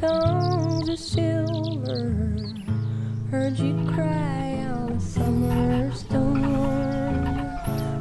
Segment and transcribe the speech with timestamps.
[0.00, 2.36] tones of silver.
[3.30, 7.24] Heard you cry on a summer storm.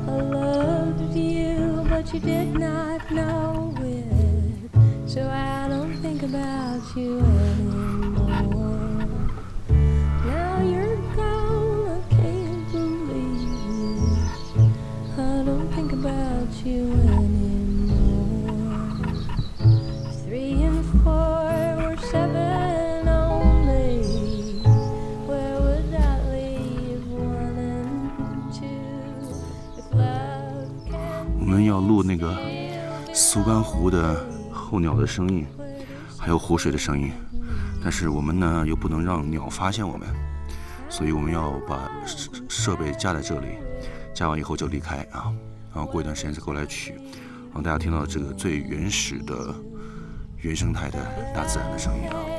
[0.07, 5.09] I loved you, but you did not know it.
[5.09, 7.68] So I don't think about you anymore.
[31.49, 32.37] 我们要录那个
[33.11, 35.47] 苏干湖的候鸟的声音，
[36.15, 37.11] 还有湖水的声音，
[37.81, 40.07] 但是我们呢又不能让鸟发现我们，
[40.89, 43.47] 所以我们要把设设备架在这里，
[44.13, 45.33] 架完以后就离开啊，
[45.73, 46.93] 然后过一段时间再过来取，
[47.51, 49.55] 让大家听到这个最原始的
[50.37, 50.99] 原生态的
[51.33, 52.38] 大自然的声音啊。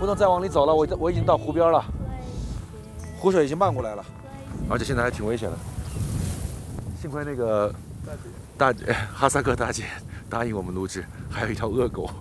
[0.00, 1.84] 不能再往里走了，我我已经到湖边了，
[3.18, 4.02] 湖水已经漫过来了，
[4.70, 5.56] 而且现在还挺危险的。
[6.98, 7.70] 幸亏那个
[8.56, 9.84] 大姐哈萨克大姐
[10.30, 12.08] 答应我们录制，还有一条恶狗。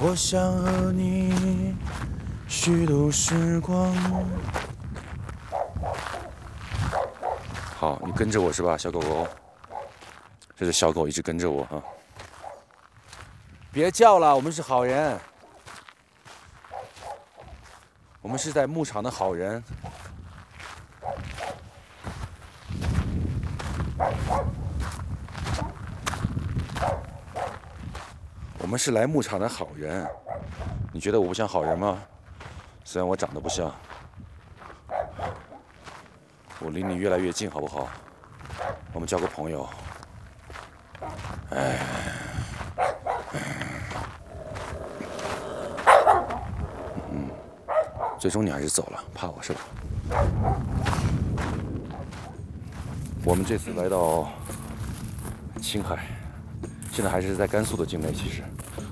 [0.00, 1.74] 我想和你
[2.48, 3.94] 虚度时光。
[7.76, 9.28] 好，你跟着我是吧，小狗狗？
[10.56, 11.82] 这是小狗一直跟着我哈。
[13.72, 15.18] 别叫了，我们是好人，
[18.20, 19.62] 我们是在牧场的好人。
[28.58, 30.04] 我们是来牧场的好人，
[30.92, 31.98] 你觉得我不像好人吗？
[32.84, 33.72] 虽然我长得不像，
[36.58, 37.88] 我离你越来越近，好不好？
[38.92, 39.68] 我们交个朋友。
[41.50, 41.78] 哎
[48.20, 49.60] 最终你还是走了，怕我是吧？
[53.24, 54.30] 我们这次来到
[55.58, 56.06] 青海，
[56.92, 58.12] 现在还是在甘肃的境内。
[58.12, 58.42] 其实，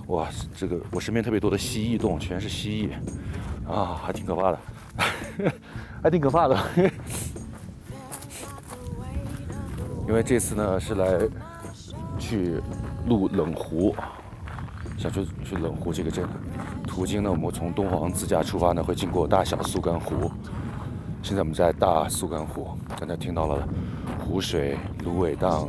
[0.07, 4.59] 哇，这个我身边特别多的蜥蜴洞，全是蜥蜴，啊，还挺可怕的，
[6.03, 6.59] 还挺可怕的。
[10.09, 11.21] 因为这次呢是来
[12.19, 12.63] 去
[13.07, 13.95] 录冷湖，
[14.97, 16.27] 想去去冷湖这个镇。
[16.99, 20.29] 途经呢，我们从敦煌自驾出发呢，会经过大小苏干湖。
[21.23, 23.69] 现在我们在大苏干湖，刚才听到了
[24.19, 25.69] 湖水、芦苇荡，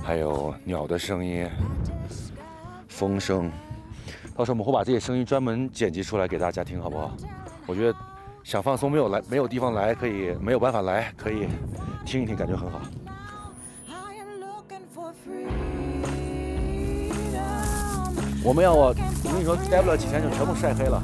[0.00, 1.48] 还有鸟的声音、
[2.86, 3.50] 风声。
[4.36, 7.10] 到时候我们会把这些声音专门剪辑出来给大家听，好不好？
[7.66, 7.98] 我觉得
[8.44, 11.48] 想放松没有来没有地方来，可以没有办法来，可以
[12.06, 12.80] 听一听，感觉很好。
[18.42, 21.02] 我们要我，我跟你说，待不了几天就全部晒黑了。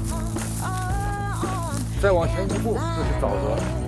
[2.01, 3.86] 再往前一步就是沼泽。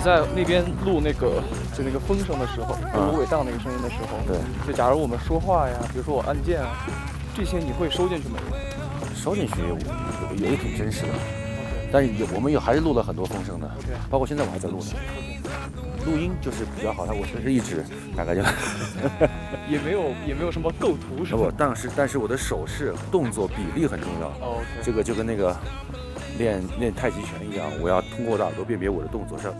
[0.00, 1.42] 你在那边录那个
[1.76, 6.88] 就那个风声的时候，就芦苇荡那个声音的时候，对，就假如我们说话呀，比如说我按键啊，
[7.36, 9.14] 这些你会收进去没有？
[9.14, 9.76] 收进去有
[10.38, 11.12] 有也挺真实的，
[11.92, 13.70] 但是有我们有还是录了很多风声的
[14.08, 14.86] 包括现在我还在录呢。
[16.06, 17.84] 录音就是比较好，它我随时一指，
[18.16, 18.40] 大概就。
[19.68, 24.28] 也没有也没有什么构图什么不，但是但是我的手势动作比例很重要。
[24.40, 25.54] 哦这个就跟那个
[26.38, 29.54] 练练太极拳一样，我要通过我的耳朵辨别我的动作，是要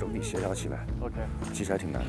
[0.00, 1.14] 整体协调起来，OK，
[1.52, 2.06] 其实还挺难的。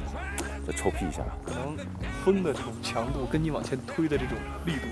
[0.66, 1.76] 再抽屁一下，可能
[2.24, 4.88] 风的这种强度跟你往前推的这种力度、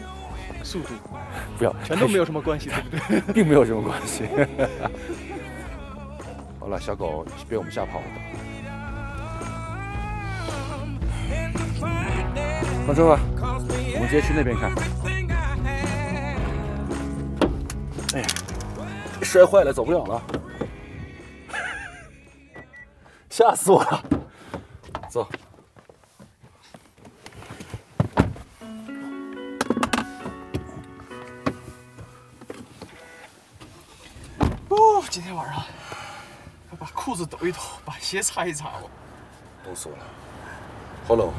[0.66, 0.90] 速度，
[1.58, 3.22] 不要，全都没有什么关系，对不对？
[3.34, 4.26] 并没有什么关系。
[6.60, 8.06] 好了，小狗被我们吓跑了。
[12.86, 13.20] 放车吧，
[13.96, 14.72] 我们直接去那边看。
[18.14, 18.28] 哎呀，
[19.22, 20.22] 摔坏了，走不了了，
[23.40, 24.04] 吓死我了。
[25.10, 25.26] 走。
[34.68, 35.64] 哦，今天晚上
[36.70, 38.72] 要把裤子抖一抖，把鞋擦一擦。
[38.82, 38.90] 我
[39.64, 40.04] 冻死我了，
[41.08, 41.32] 好冷。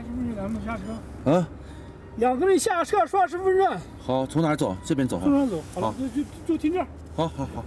[0.00, 0.82] 十分钟，咱们下车。
[1.24, 1.46] 嗯，
[2.16, 4.76] 两个人下车刷十分钟，好，从哪儿走？
[4.84, 5.38] 这边走哈从。
[5.38, 5.62] 哪走？
[5.74, 6.86] 好了，就就就停这儿。
[7.16, 7.64] 好好好。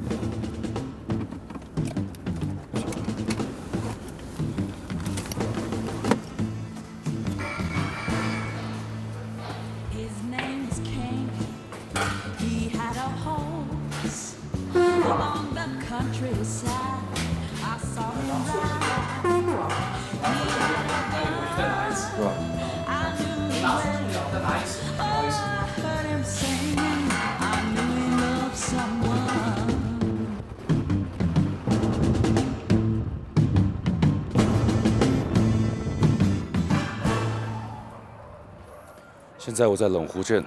[39.62, 40.44] 在我在冷湖镇，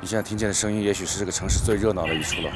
[0.00, 2.50] 你现在听见的声音，也许是这个城市最热闹的一处了。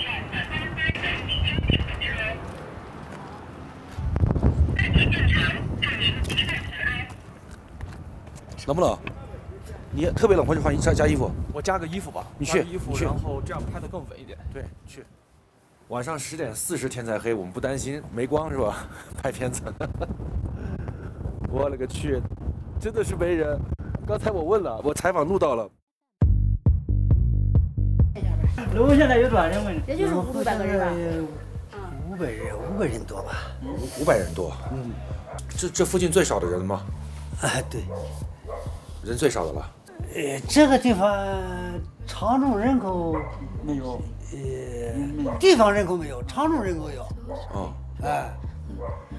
[8.66, 8.98] 冷不冷？
[9.92, 11.30] 你特别冷，回去换衣加加衣服。
[11.54, 14.36] 我加个衣服吧，你去衣服，然后这样拍的更稳一点。
[14.52, 15.04] 对，去。
[15.86, 18.88] 晚上十点四十天才黑，我们不担心没光是吧？
[19.22, 19.62] 拍片子。
[21.48, 22.20] 我勒个去，
[22.80, 23.58] 真的是没人。
[24.06, 25.68] 刚才我问了，我采访录到了。
[28.74, 29.74] 楼现在有多少人问？
[29.86, 30.86] 也就是五百个人吧。
[32.08, 33.32] 五百人，五百人多吧？
[34.00, 34.52] 五百人多。
[34.72, 34.90] 嗯。
[35.48, 36.82] 这这附近最少的人吗？
[37.42, 37.82] 啊，对。
[39.04, 39.70] 人最少的了。
[40.14, 41.10] 呃，这个地方
[42.06, 43.16] 常住人口
[43.64, 44.00] 没有，
[44.32, 47.02] 呃，地方人口没有，常住人口有。
[47.54, 47.72] 哦。
[48.02, 48.30] 哎，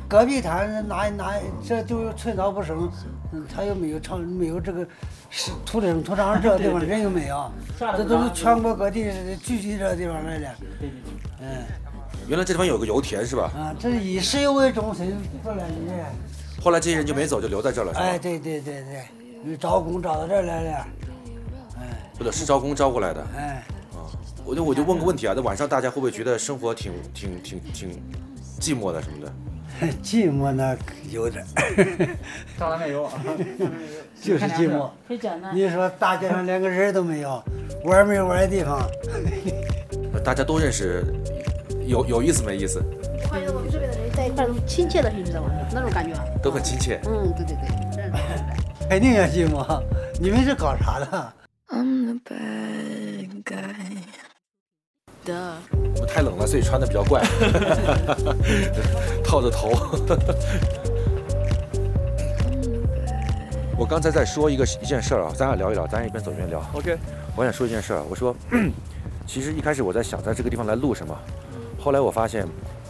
[0.08, 1.34] 隔壁滩哪哪
[1.66, 2.90] 这就有寸草不生，
[3.34, 4.88] 嗯，他又没有常没有这个
[5.30, 9.12] 是土生土长这个地方人又没有，这都是全国各地
[9.44, 10.48] 聚集这个地方来的。
[11.42, 11.64] 嗯。
[12.28, 13.52] 原来这地方有个油田是吧？
[13.56, 16.06] 啊，这是以石油为中心过来的人。
[16.62, 18.06] 后来这些人就没走，就留在这儿了是吧？
[18.06, 18.84] 哎，对对对
[19.46, 20.88] 对，招工招到这儿来了。
[21.80, 23.26] 哎不对，是招工招过来的。
[23.38, 24.04] 哎，啊
[24.44, 28.04] 我就我就问个问题啊，那晚上大家会不会觉得生活挺挺挺挺
[28.60, 29.32] 寂寞的什么的？
[30.04, 30.76] 寂寞那
[31.10, 32.18] 有点儿，
[32.58, 33.14] 上来没有啊？
[34.22, 34.90] 就是寂寞。
[35.54, 37.44] 你说大街上连个人都没有，
[37.84, 38.88] 玩儿没有玩儿的地方。
[40.24, 41.04] 大家都认识，
[41.86, 42.82] 有有意思没意思？
[43.30, 45.52] 换我们这边的人在一块儿亲切的，你知道吗？
[45.74, 46.14] 那种感觉。
[46.42, 47.00] 都很亲切。
[47.06, 47.56] 嗯，对对
[47.94, 49.84] 对，肯定要寂寞。
[50.20, 51.34] 你们是搞啥的
[51.70, 53.98] ？I'm the bad guy.
[55.26, 55.77] Duh.
[56.08, 57.22] 太冷了，所以穿的比较怪，
[59.24, 59.70] 套着头。
[63.78, 66.60] 我刚才在说一个一件事儿啊，咱俩聊一聊，咱俩一边走一边聊。
[66.74, 66.98] OK，
[67.36, 68.36] 我想说一件事儿，我说，
[69.28, 71.16] 其实一开始我在想在这个地方来录什么，
[71.80, 72.48] 后来我发现，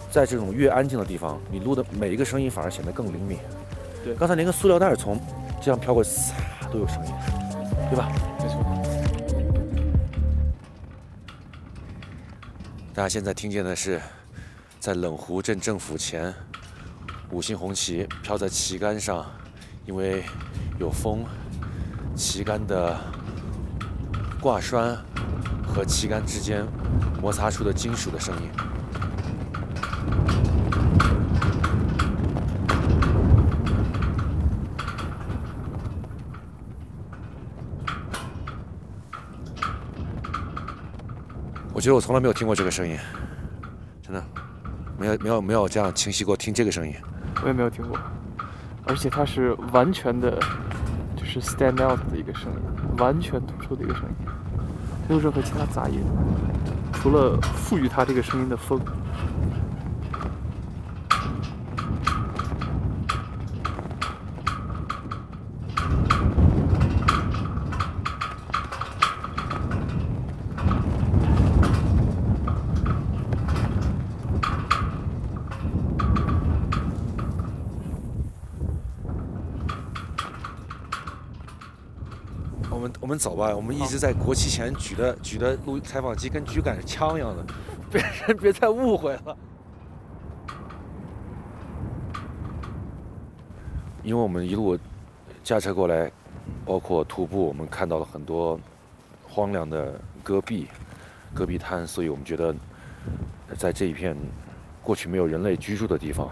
[0.09, 3.37] 在这种越安静的地方，你录的每一个声音反而显得更灵敏。
[4.05, 5.19] 对刚才连个塑料袋儿从
[5.61, 6.31] 这样飘过，呲
[6.71, 7.11] 都有声音，
[7.89, 8.09] 对吧？
[8.39, 8.76] 没错。
[12.97, 14.01] 大家现在听见的是，
[14.79, 16.33] 在冷湖镇政府前，
[17.29, 19.23] 五星红旗飘在旗杆上，
[19.85, 20.23] 因为
[20.79, 21.23] 有风，
[22.15, 22.99] 旗杆的
[24.41, 24.97] 挂栓
[25.63, 26.65] 和旗杆之间
[27.21, 28.49] 摩擦出的金属的声音。
[41.87, 42.99] 其实我从来没有听过这个声音，
[44.01, 44.21] 真的，
[44.99, 46.93] 没有没有没有这样清晰过听这个声音。
[47.41, 47.97] 我也没有听过，
[48.83, 50.37] 而且它是完全的，
[51.15, 54.27] 就是 stand out 的一个声音，完全突出的一个声音，
[55.07, 56.01] 没有任何其他杂音，
[56.91, 58.81] 除了赋予它这个声音的风。
[82.77, 87.43] 我们我们走吧，我们一直在国旗前举的举的录采访机跟举杆枪一样的，
[87.91, 89.35] 别人别再误会了。
[94.03, 94.77] 因为我们一路
[95.43, 96.11] 驾车过来，
[96.63, 98.59] 包括徒步，我们看到了很多
[99.27, 100.67] 荒凉的戈壁、
[101.33, 102.53] 戈壁滩，所以我们觉得
[103.57, 104.15] 在这一片
[104.83, 106.29] 过去没有人类居住的地方，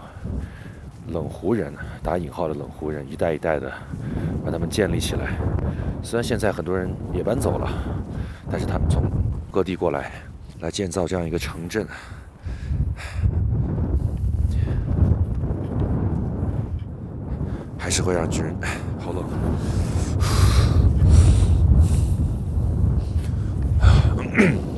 [1.08, 1.74] 冷湖人
[2.04, 3.72] 打引号的冷湖人一代一代的
[4.44, 5.36] 把他们建立起来。
[6.06, 7.68] 虽然现在很多人也搬走了，
[8.48, 9.02] 但是他们从
[9.50, 10.12] 各地过来，
[10.60, 11.84] 来建造这样一个城镇，
[17.76, 18.54] 还是会让巨人
[19.00, 19.24] 好冷。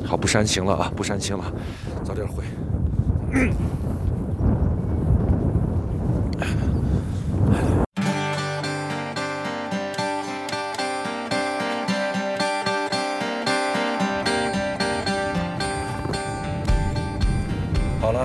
[0.07, 1.45] 好，不煽情了啊，不煽情了，
[2.03, 2.43] 早点回。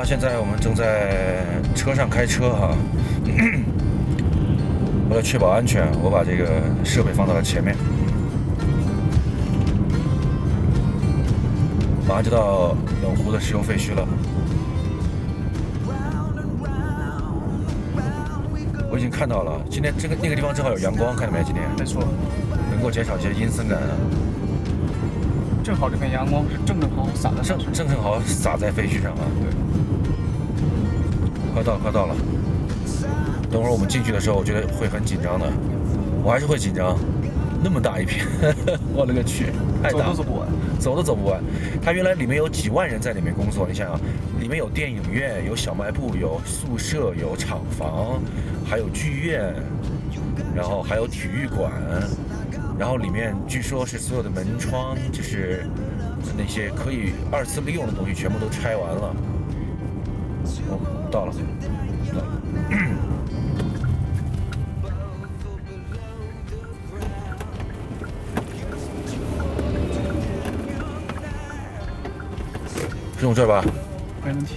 [0.04, 1.44] 现在我们正在
[1.74, 2.76] 车上开车哈。
[5.10, 7.74] 为了确保安全，我把这个设备放到了前面。
[12.06, 14.06] 马上就到冷湖的石油废墟了。
[18.90, 21.42] 我已经看到了，今天这个那个地方正好有阳光，看到没？
[21.42, 22.02] 今天没错，
[22.70, 23.88] 能够减少一些阴森感啊。
[25.64, 29.24] 正好这片阳光是正正好好洒在正正正好洒在废墟上啊！
[29.40, 29.48] 对，
[31.54, 32.16] 快到了，快到了。
[33.50, 35.46] 等会儿我们进去的时候，我觉得会很紧张的，
[36.24, 36.98] 我还是会紧张。
[37.62, 38.26] 那么大一片，
[38.92, 39.46] 我勒个去，
[39.82, 40.48] 太走大了，都走不完。
[40.78, 41.40] 走都走不完。
[41.80, 43.98] 它原来里面有几万人在里面工作，你想想，
[44.38, 48.20] 里面有电影院、有小卖部、有宿舍、有厂房，
[48.66, 49.54] 还有剧院，
[50.54, 51.72] 然后还有体育馆，
[52.78, 55.64] 然后里面据说是所有的门窗，就是
[56.36, 59.16] 那些可以二次利用的东西全部都拆完了。
[61.14, 61.32] 哦，到了，
[62.12, 62.26] 到了。
[73.16, 73.64] 是从这儿吧？
[74.24, 74.56] 没问题。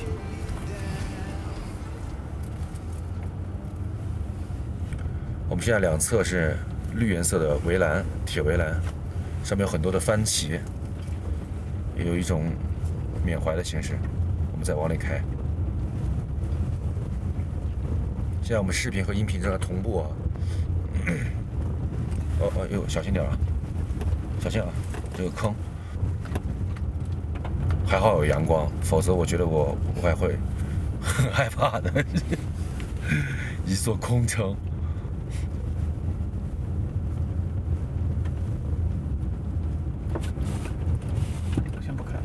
[5.47, 6.57] 我们现在两侧是
[6.95, 8.81] 绿颜色的围栏，铁围栏，
[9.43, 10.59] 上面有很多的番茄，
[11.95, 12.51] 也有一种
[13.23, 13.93] 缅怀的形式。
[14.51, 15.21] 我们再往里开。
[18.47, 20.07] 现在我们视频和音频正在同步啊。
[22.39, 23.37] 哦哦哟，小心点啊！
[24.39, 24.67] 小心啊，
[25.17, 25.53] 这个坑。
[27.85, 30.37] 还好有阳光，否则我觉得我我还会
[31.01, 32.05] 很 害怕的。
[33.67, 34.55] 一座空城。
[41.75, 42.23] 我先不开了。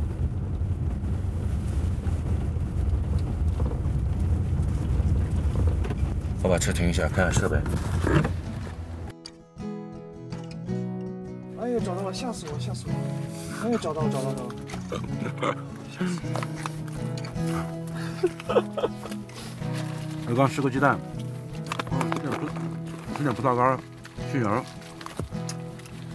[6.41, 7.56] 我把车停一下，看看设备。
[11.58, 12.92] 哎呦，找到了，吓死我，吓死我！
[13.64, 14.42] 哎呦，找到了，找到了，找
[15.40, 15.56] 到了。
[20.28, 20.98] 我刚吃个鸡蛋，
[22.12, 22.46] 吃点葡
[23.16, 23.78] 吃点葡萄干儿，
[24.30, 24.46] 去油。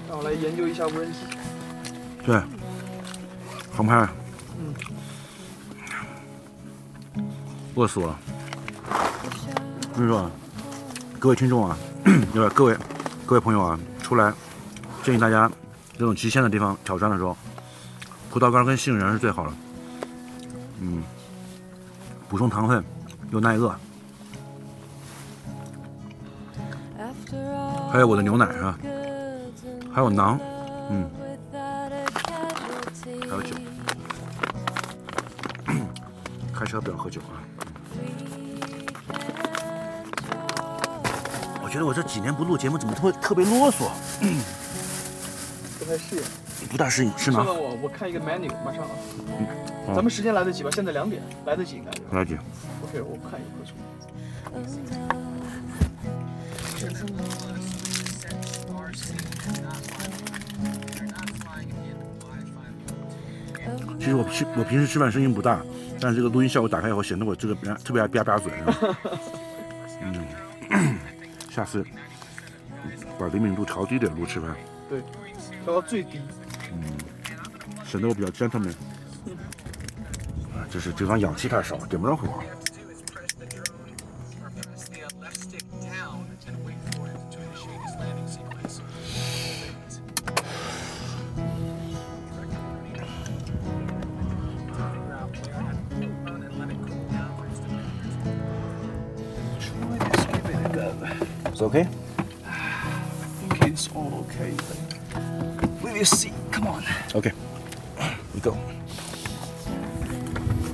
[0.07, 1.17] 让我来研究一下无人机。
[2.23, 2.39] 对，
[3.75, 4.07] 航拍。
[7.73, 8.19] 饿死我了！
[9.97, 10.29] 我跟你说，
[11.17, 11.75] 各位听众啊，
[12.31, 12.53] 对吧？
[12.53, 12.77] 各位
[13.25, 14.31] 各位朋友啊，出来
[15.01, 15.51] 建议大家
[15.93, 17.35] 这种极限的地方挑战的时候，
[18.29, 19.53] 葡萄干跟杏仁是最好的。
[20.81, 21.01] 嗯，
[22.29, 22.83] 补充糖分，
[23.31, 23.75] 又耐饿。
[27.91, 28.77] 还还有我的牛奶啊，
[29.91, 30.37] 还有馕，
[30.91, 31.09] 嗯，
[33.27, 33.55] 还有酒。
[36.53, 37.41] 开车不要喝酒啊！
[41.67, 43.89] 我觉得我这几年不录节目，怎么特别特别啰嗦？
[45.77, 46.23] 不太适应。
[46.69, 47.43] 不大适应是吗？
[47.45, 48.89] 我，我看一个 menu，马上啊。
[49.37, 49.45] 嗯
[49.93, 50.69] 咱们时间来得及吧？
[50.73, 51.91] 现在两点，来得及应该。
[52.17, 52.37] 来得及
[52.85, 53.73] ，OK，我看一个喝出。
[63.99, 65.61] 其实我吃我平时吃饭声音不大，
[65.99, 68.53] 但是这个录音效果打开以后，显得我这个特别爱吧吧嘴。
[71.57, 71.83] 嗯，下次
[73.17, 74.55] 把灵敏度调低点录吃饭，
[74.87, 75.01] 对，
[75.63, 76.21] 调到最低。
[76.71, 76.83] 嗯
[77.83, 78.73] 显得我比较 gentleman。
[80.53, 82.43] 啊，就是这方氧气太少，点不着火。
[101.57, 101.87] It's okay.
[102.45, 104.53] I think it's all okay.
[105.83, 106.31] We will see.
[106.51, 106.83] Come on.
[107.15, 107.31] Okay.
[108.35, 108.55] We go.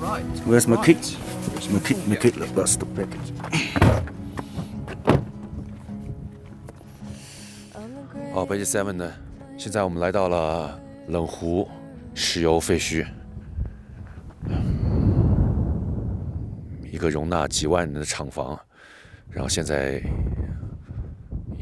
[0.01, 0.25] Right.
[0.45, 0.85] Where's my right.
[0.85, 1.15] kit?
[1.53, 2.05] Where's my kit?
[2.05, 2.35] My kit.
[2.53, 3.31] That's the package.
[8.33, 9.09] 好，北极 Seven 呢？
[9.57, 11.65] 现在我们来到了冷湖
[12.13, 13.07] 石油废墟，
[16.91, 18.59] 一个容纳几万人的厂房，
[19.29, 20.03] 然后现在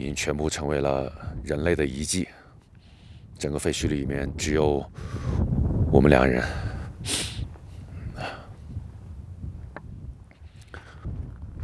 [0.01, 1.11] 已经全部成为了
[1.43, 2.27] 人类的遗迹。
[3.37, 4.83] 整个废墟里面只有
[5.91, 6.43] 我们两人。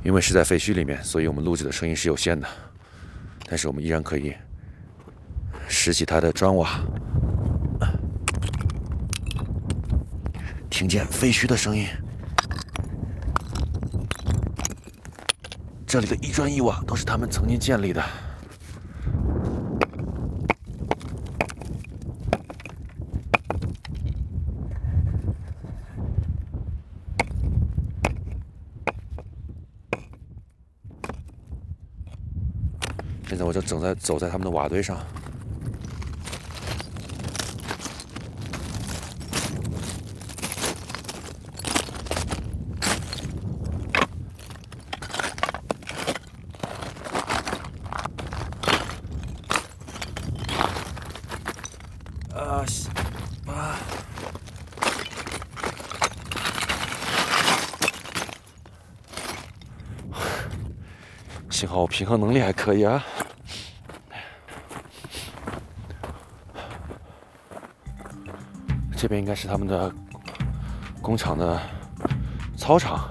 [0.04, 2.47] 因为是在废墟里面，所以我们录制的声音是有限的，
[3.45, 4.34] 但是我们依然可以
[5.67, 6.80] 拾起它的砖瓦，
[10.69, 11.88] 听见废墟的声音。
[15.86, 18.02] 这里的一砖一瓦都是他们曾经建立的。
[33.58, 34.96] 就正在走在他们的瓦堆上。
[52.36, 52.88] 啊，西
[53.48, 53.80] 啊！
[61.50, 63.04] 幸好我平衡能力还可以啊。
[68.98, 69.94] 这边应该是他们的
[71.04, 71.62] 工厂的
[72.58, 73.08] 操场。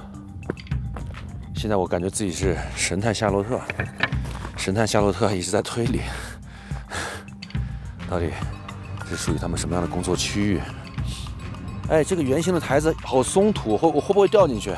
[1.55, 3.61] 现在我感觉自己是神探夏洛特，
[4.57, 6.01] 神探夏洛特一直在推理，
[8.11, 8.31] 到底
[9.09, 10.61] 是属于他们什么样的工作区域？
[11.88, 14.75] 哎，这个圆形的台子好松土，会我会不会掉进去？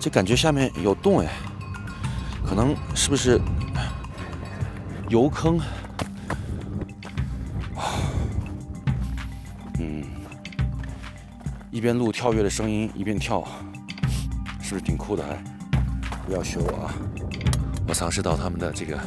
[0.00, 1.28] 这感觉下面有洞哎，
[2.44, 3.40] 可能是不是
[5.08, 5.60] 油坑？
[11.84, 13.46] 边录跳跃的声音，一边跳，
[14.58, 15.22] 是不是挺酷的？
[15.22, 16.94] 还不要学我啊！
[17.86, 18.98] 我尝试到他们的这个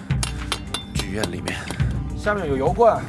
[0.94, 1.58] 剧院里面，
[2.16, 3.04] 下面有油罐。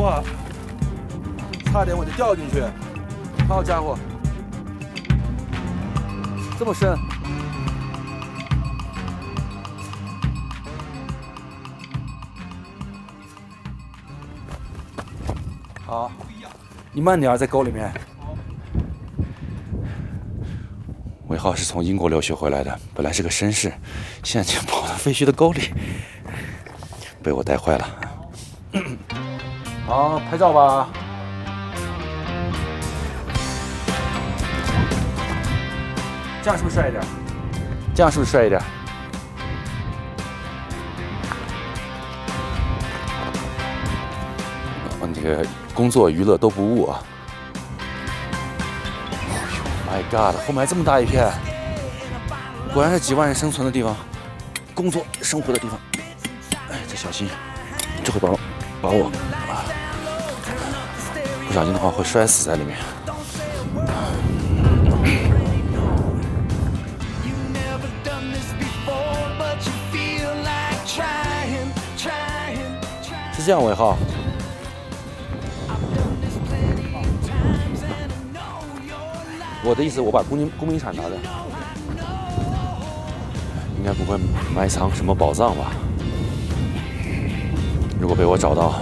[0.00, 0.20] 哇！
[1.66, 2.64] 差点我就掉进去。
[3.46, 3.96] 好家伙，
[6.58, 6.98] 这么深！
[16.98, 17.94] 你慢点，在沟里面。
[21.28, 23.72] 尾号是从英国留学回来的，本来是个绅士，
[24.24, 25.72] 现在竟跑到废墟的沟里，
[27.22, 27.88] 被我带坏了。
[29.86, 30.88] 好，拍照吧。
[36.42, 37.00] 这样是不是帅一点？
[37.94, 38.60] 这样是不是帅一点？
[45.00, 45.46] 我这个
[45.78, 47.00] 工作娱乐都不误啊
[49.86, 51.30] ！My God，后面还这么大一片，
[52.74, 53.94] 果然是几万人生存的地方，
[54.74, 55.78] 工作生活的地方。
[56.72, 57.28] 哎，再小心，
[58.02, 58.28] 这会把
[58.82, 59.08] 把我
[61.46, 62.76] 不小心的话会摔死在里面。
[73.32, 73.96] 是这样尾号。
[79.68, 81.10] 我的意思，我把公民公民铲拿掉，
[83.76, 84.16] 应该不会
[84.54, 85.72] 埋藏什么宝藏吧？
[88.00, 88.80] 如果被我找到，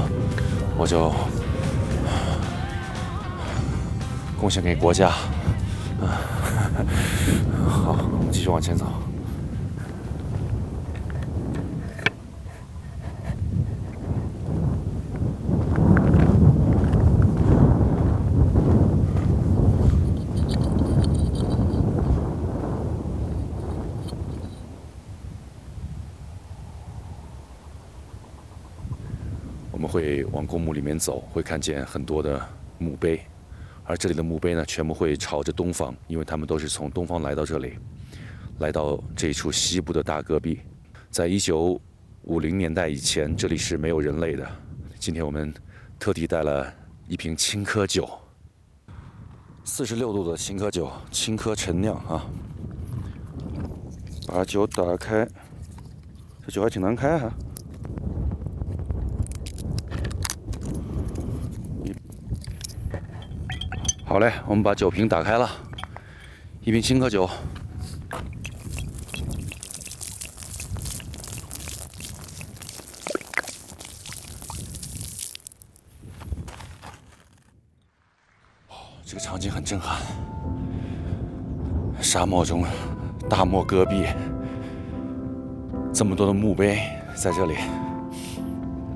[0.79, 1.13] 我就
[4.39, 5.11] 贡献给国家。
[7.69, 8.87] 好，我们继续往前走。
[29.73, 32.47] 我们会往公墓里面走，会看见很多的
[32.77, 33.23] 墓碑，
[33.85, 37.79] 而这里的墓碑呢，全部会朝着东方，因为他们都是从东方来到这里，
[38.59, 40.61] 来到这一处西部的大戈壁。
[41.11, 41.81] 在一九
[42.25, 44.47] 五零年代以前，这里是没有人类的。
[44.99, 45.55] 今天我们
[45.99, 46.71] 特地带了
[47.09, 48.07] 一瓶青稞酒，
[49.65, 52.27] 四十六度的青稞酒，青稞陈酿啊。
[54.27, 55.27] 把酒打开，
[56.45, 57.33] 这酒还挺难开哈、
[64.09, 65.51] 好嘞，我们把酒瓶打开了，
[66.63, 67.29] 一瓶青稞酒。
[78.69, 80.01] 哦这个场景很震撼，
[82.01, 82.65] 沙漠中，
[83.29, 84.07] 大漠戈壁，
[85.93, 86.79] 这么多的墓碑
[87.17, 87.57] 在这里，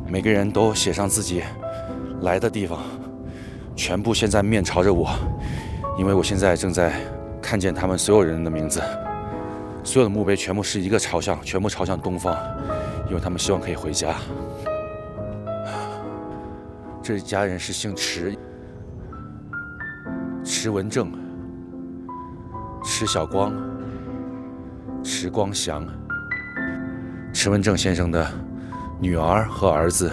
[0.06, 1.42] 每个人都写上自己
[2.22, 2.80] 来的地方。
[3.80, 5.08] 全部现在面朝着我，
[5.98, 7.00] 因为我现在正在
[7.40, 8.78] 看见他们所有人的名字，
[9.82, 12.36] 所有的墓碑全部是一个朝向，全部朝向东方，
[13.08, 14.14] 因为他们希望可以回家。
[17.02, 18.36] 这一家人是姓池，
[20.44, 21.10] 池文正、
[22.84, 23.50] 池晓光、
[25.02, 25.88] 池光祥。
[27.32, 28.30] 池文正先生的
[29.00, 30.12] 女儿和儿子，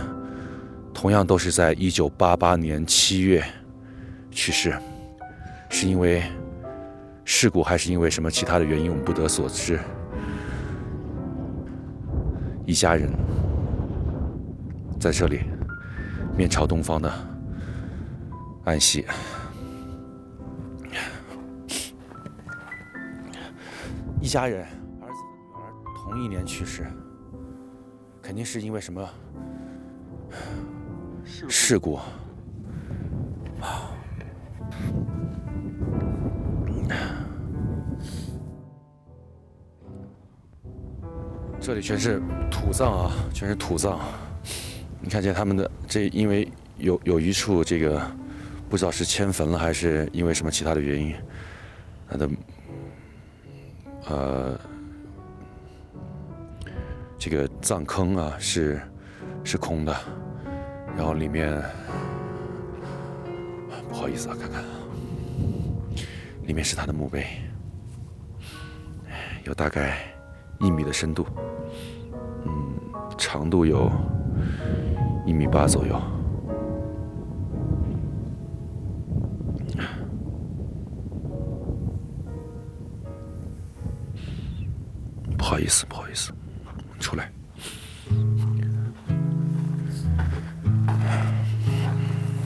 [0.93, 3.43] 同样都是在一九八八年七月
[4.37, 4.71] 去世，
[5.67, 6.21] 是因为
[7.25, 9.79] 事故还是因为什么其他的原因，我们不得所知。
[12.63, 13.09] 一家人
[14.99, 15.39] 在这里
[16.37, 17.11] 面朝东方的
[18.63, 19.07] 安息。
[24.21, 24.61] 一家人，
[25.01, 25.15] 儿子
[25.51, 26.85] 和女儿同一年去世，
[28.21, 29.09] 肯定是因为什么
[31.25, 31.97] 事故？
[41.67, 43.99] 这里全是土葬啊，全是土葬。
[45.01, 48.01] 你看见他们的这，因为有有一处这个
[48.69, 51.13] 不知道是迁坟了，还是因为什么其他的原因，
[52.09, 52.29] 他的
[54.05, 54.57] 呃
[57.19, 58.79] 这个葬坑啊是
[59.43, 59.93] 是空的，
[60.95, 61.61] 然后里面
[63.89, 64.63] 不好意思啊，看看，
[66.45, 67.27] 里面是他的墓碑，
[69.43, 69.97] 有大概
[70.59, 71.25] 一米的深度，
[72.45, 72.51] 嗯，
[73.17, 73.91] 长度有
[75.25, 75.99] 一米八左右。
[85.37, 86.33] 不好意思，不好意思，
[86.99, 87.31] 出来。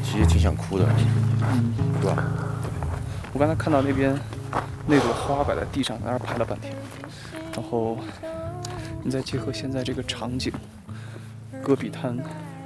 [0.03, 0.85] 其实挺想哭的，
[2.01, 2.23] 对吧？
[3.33, 4.13] 我刚才看到那边
[4.87, 6.73] 那朵花摆在地上，在那儿拍了半天，
[7.53, 7.97] 然后
[9.03, 10.51] 你再结合现在这个场景，
[11.63, 12.17] 戈壁滩，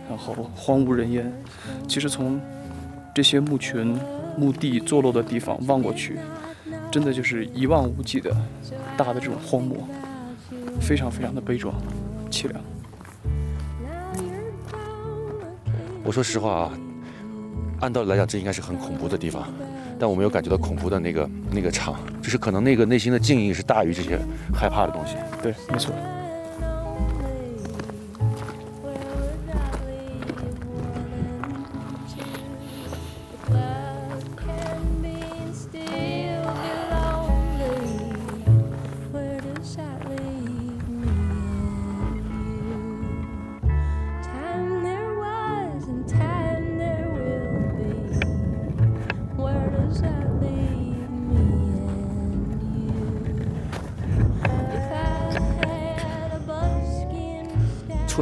[0.10, 1.32] 然后荒无人烟，
[1.88, 2.41] 其实从
[3.13, 4.00] 这些墓群、
[4.38, 6.17] 墓地坐落的地方望过去，
[6.91, 8.36] 真的就是一望无际的
[8.98, 9.88] 大的这种荒漠，
[10.82, 11.76] 非常非常的悲壮、
[12.32, 12.62] 凄凉。
[16.04, 16.71] 我说实话啊，
[17.82, 19.48] 按道理来讲，这应该是很恐怖的地方，
[19.99, 24.19] 但我没有感觉到恐怖的那个那个场，就是可能那个内心的静意是大于这些
[24.53, 25.15] 害怕的东西。
[25.41, 25.93] 对，没错。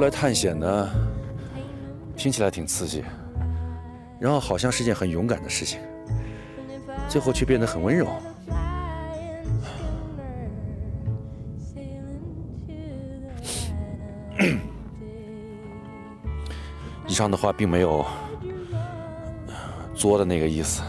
[0.04, 0.90] 来探险呢，
[2.16, 3.04] 听起来挺刺激，
[4.20, 5.80] 然后好像是件很勇敢的事情，
[7.08, 8.08] 最后却变得很温柔。
[17.08, 18.06] 以上的话并没有
[19.94, 20.82] 作的那个意思。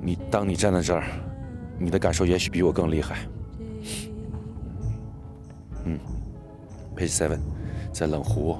[0.00, 1.04] 你当你站在这儿，
[1.78, 3.18] 你的感受也许比我更厉害。
[5.84, 5.98] 嗯
[6.96, 7.40] ，Page Seven，
[7.92, 8.56] 在冷湖